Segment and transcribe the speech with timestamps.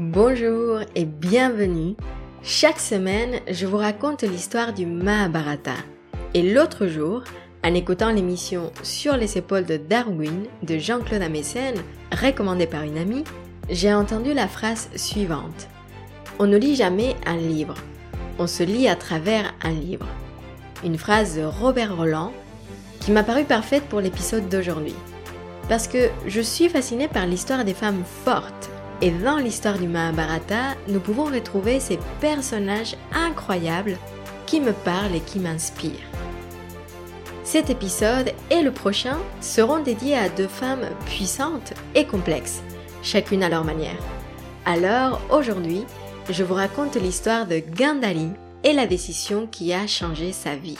[0.00, 1.96] Bonjour et bienvenue.
[2.44, 5.74] Chaque semaine, je vous raconte l'histoire du Mahabharata.
[6.34, 7.24] Et l'autre jour,
[7.64, 11.74] en écoutant l'émission Sur les épaules de Darwin de Jean-Claude Amessen,
[12.12, 13.24] recommandée par une amie,
[13.70, 15.66] j'ai entendu la phrase suivante.
[16.38, 17.74] On ne lit jamais un livre,
[18.38, 20.06] on se lit à travers un livre.
[20.84, 22.32] Une phrase de Robert Roland
[23.00, 24.94] qui m'a paru parfaite pour l'épisode d'aujourd'hui.
[25.68, 28.70] Parce que je suis fascinée par l'histoire des femmes fortes
[29.00, 33.96] et dans l'histoire du Mahabharata, nous pouvons retrouver ces personnages incroyables
[34.46, 35.92] qui me parlent et qui m'inspirent.
[37.44, 42.62] Cet épisode et le prochain seront dédiés à deux femmes puissantes et complexes,
[43.02, 43.96] chacune à leur manière.
[44.66, 45.84] Alors aujourd'hui,
[46.28, 48.30] je vous raconte l'histoire de Gandhari
[48.64, 50.76] et la décision qui a changé sa vie.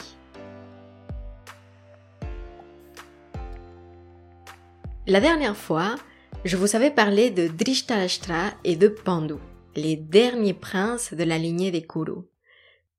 [5.07, 5.95] La dernière fois,
[6.45, 9.35] je vous avais parlé de Drishtarashtra et de Pandu,
[9.75, 12.23] les derniers princes de la lignée des Kuru,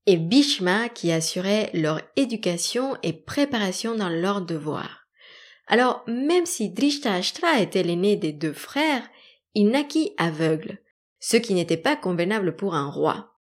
[0.07, 5.07] et Bhishma qui assurait leur éducation et préparation dans leurs devoirs.
[5.69, 9.09] Alors, même si Drishtarashtra était l'aîné des deux frères,
[9.55, 10.79] il naquit aveugle,
[11.19, 13.35] ce qui n'était pas convenable pour un roi.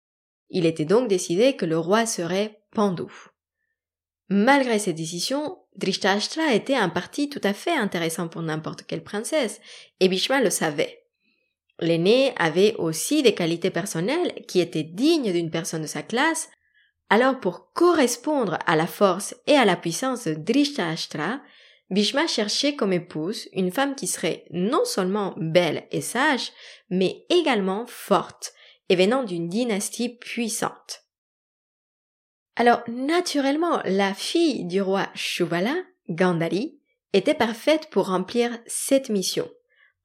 [0.51, 3.05] Il était donc décidé que le roi serait Pandu.
[4.29, 9.61] Malgré cette décision, Drishtarashtra était un parti tout à fait intéressant pour n'importe quelle princesse,
[10.01, 11.05] et Bhishma le savait.
[11.79, 16.49] L'aîné avait aussi des qualités personnelles qui étaient dignes d'une personne de sa classe,
[17.09, 21.41] alors pour correspondre à la force et à la puissance de Drishtarashtra,
[21.91, 26.51] Bhishma cherchait comme épouse une femme qui serait non seulement belle et sage,
[26.91, 28.53] mais également forte,
[28.89, 31.06] et venant d'une dynastie puissante.
[32.57, 35.75] Alors, naturellement, la fille du roi Shuvala,
[36.09, 36.79] Gandhari,
[37.13, 39.49] était parfaite pour remplir cette mission.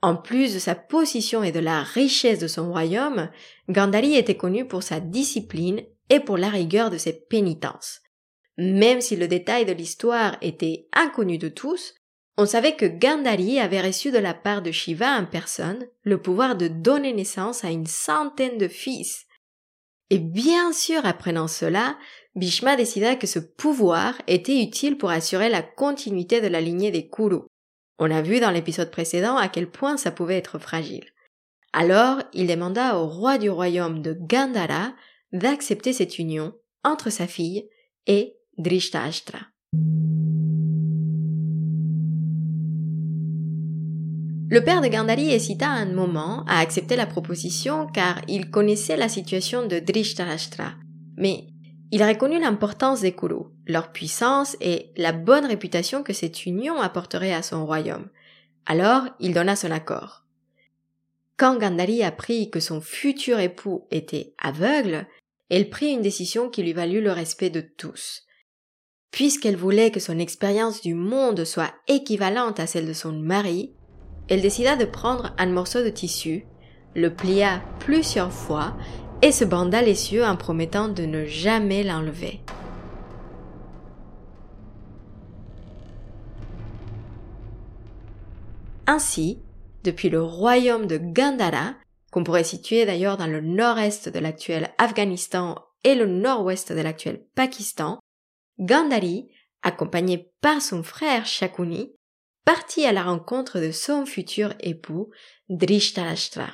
[0.01, 3.29] En plus de sa position et de la richesse de son royaume,
[3.69, 8.01] Gandhari était connu pour sa discipline et pour la rigueur de ses pénitences.
[8.57, 11.93] Même si le détail de l'histoire était inconnu de tous,
[12.37, 16.55] on savait que Gandhari avait reçu de la part de Shiva en personne le pouvoir
[16.55, 19.25] de donner naissance à une centaine de fils.
[20.09, 21.97] Et bien sûr, apprenant cela,
[22.35, 27.09] Bhishma décida que ce pouvoir était utile pour assurer la continuité de la lignée des
[27.09, 27.41] Kuru.
[27.99, 31.05] On a vu dans l'épisode précédent à quel point ça pouvait être fragile.
[31.73, 34.93] Alors, il demanda au roi du royaume de Gandhara
[35.33, 36.53] d'accepter cette union
[36.83, 37.69] entre sa fille
[38.07, 39.39] et Drishtarashtra.
[44.49, 49.07] Le père de Gandhari hésita un moment à accepter la proposition car il connaissait la
[49.07, 50.73] situation de Drishtarashtra.
[51.15, 51.50] Mais
[51.91, 57.33] il reconnut l'importance des Kuru, leur puissance et la bonne réputation que cette union apporterait
[57.33, 58.09] à son royaume.
[58.65, 60.23] Alors il donna son accord.
[61.37, 65.07] Quand Gandhari apprit que son futur époux était aveugle,
[65.49, 68.23] elle prit une décision qui lui valut le respect de tous.
[69.11, 73.73] Puisqu'elle voulait que son expérience du monde soit équivalente à celle de son mari,
[74.29, 76.45] elle décida de prendre un morceau de tissu,
[76.95, 78.77] le plia plusieurs fois
[79.21, 82.41] et se banda les yeux en promettant de ne jamais l'enlever.
[88.87, 89.39] Ainsi,
[89.83, 91.75] depuis le royaume de Gandhara,
[92.11, 97.23] qu'on pourrait situer d'ailleurs dans le nord-est de l'actuel Afghanistan et le nord-ouest de l'actuel
[97.35, 97.99] Pakistan,
[98.59, 99.31] Gandhari,
[99.63, 101.93] accompagné par son frère Shakuni,
[102.45, 105.09] partit à la rencontre de son futur époux
[105.49, 106.49] Drishtarashtra.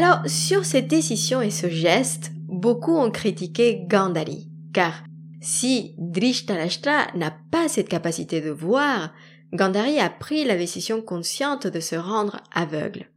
[0.00, 5.02] Alors, sur cette décision et ce geste, beaucoup ont critiqué Gandhari, car
[5.40, 9.12] si Drishtarashtra n'a pas cette capacité de voir,
[9.52, 13.10] Gandhari a pris la décision consciente de se rendre aveugle.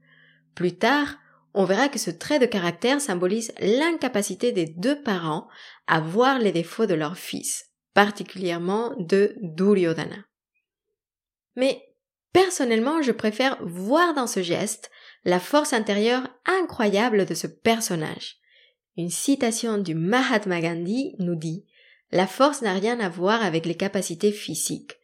[0.56, 1.18] Plus tard,
[1.54, 5.48] on verra que ce trait de caractère symbolise l'incapacité des deux parents
[5.86, 10.26] à voir les défauts de leur fils, particulièrement de Duryodhana.
[11.56, 11.91] Mais
[12.34, 14.92] personnellement, je préfère voir dans ce geste
[15.26, 18.38] la force intérieure incroyable de ce personnage.
[18.98, 21.66] Une citation du Mahatma Gandhi nous dit
[22.12, 24.98] La force n'a rien à voir avec les capacités physiques.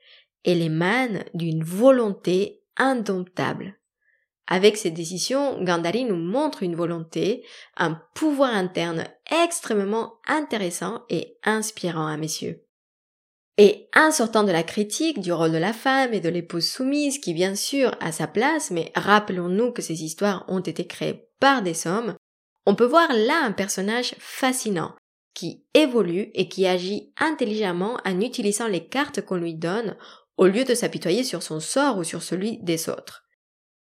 [0.43, 3.77] Elle émane d'une volonté indomptable.
[4.47, 7.43] Avec cette décision, Gandhari nous montre une volonté,
[7.75, 9.03] un pouvoir interne
[9.43, 12.63] extrêmement intéressant et inspirant à messieurs.
[13.57, 17.17] Et en sortant de la critique du rôle de la femme et de l'épouse soumise,
[17.17, 21.63] qui bien sûr a sa place, mais rappelons-nous que ces histoires ont été créées par
[21.63, 22.15] des hommes,
[22.67, 24.93] on peut voir là un personnage fascinant,
[25.33, 29.95] qui évolue et qui agit intelligemment en utilisant les cartes qu'on lui donne
[30.37, 33.23] au lieu de s'apitoyer sur son sort ou sur celui des autres.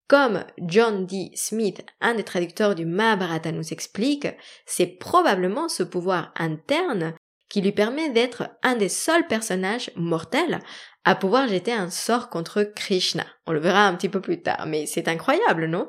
[0.08, 1.32] Comme John D.
[1.34, 4.28] Smith, un des traducteurs du Mahabharata nous explique,
[4.64, 7.14] c'est probablement ce pouvoir interne
[7.48, 10.60] qui lui permet d'être un des seuls personnages mortels
[11.04, 13.24] à pouvoir jeter un sort contre Krishna.
[13.46, 15.86] On le verra un petit peu plus tard, mais c'est incroyable, non?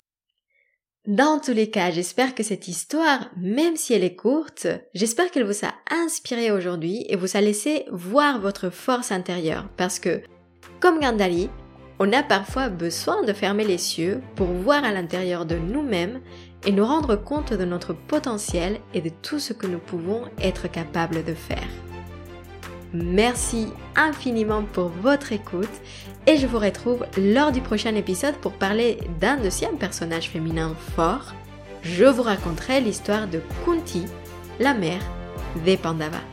[1.08, 5.46] Dans tous les cas, j'espère que cette histoire, même si elle est courte, j'espère qu'elle
[5.46, 9.70] vous a inspiré aujourd'hui et vous a laissé voir votre force intérieure.
[9.78, 10.22] Parce que,
[10.82, 11.50] comme Gandali,
[12.00, 16.22] on a parfois besoin de fermer les cieux pour voir à l'intérieur de nous-mêmes
[16.66, 20.68] et nous rendre compte de notre potentiel et de tout ce que nous pouvons être
[20.68, 21.68] capables de faire.
[22.94, 25.70] Merci infiniment pour votre écoute
[26.26, 31.34] et je vous retrouve lors du prochain épisode pour parler d'un deuxième personnage féminin fort.
[31.84, 34.06] Je vous raconterai l'histoire de Kunti,
[34.60, 35.02] la mère
[35.66, 36.24] des Pandavas.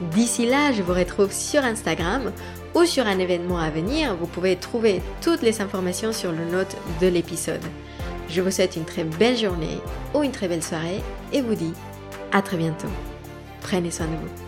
[0.00, 2.32] D'ici là, je vous retrouve sur Instagram
[2.74, 4.14] ou sur un événement à venir.
[4.16, 7.64] Vous pouvez trouver toutes les informations sur le note de l'épisode.
[8.28, 9.78] Je vous souhaite une très belle journée
[10.14, 11.00] ou une très belle soirée
[11.32, 11.72] et vous dis
[12.32, 12.88] à très bientôt.
[13.60, 14.45] Prenez soin de vous.